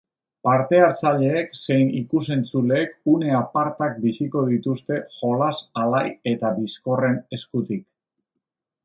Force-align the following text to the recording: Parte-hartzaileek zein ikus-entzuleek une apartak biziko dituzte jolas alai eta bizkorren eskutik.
Parte-hartzaileek 0.47 1.51
zein 1.63 1.91
ikus-entzuleek 1.99 2.95
une 3.17 3.35
apartak 3.41 3.99
biziko 4.07 4.43
dituzte 4.53 4.97
jolas 5.19 5.61
alai 5.83 6.03
eta 6.33 6.53
bizkorren 6.57 7.21
eskutik. 7.39 7.87